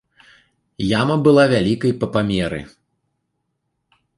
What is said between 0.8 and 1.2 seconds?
Яма